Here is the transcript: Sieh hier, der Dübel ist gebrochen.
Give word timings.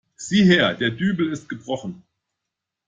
Sieh 0.15 0.41
hier, 0.43 0.73
der 0.73 0.89
Dübel 0.89 1.31
ist 1.31 1.47
gebrochen. 1.47 2.01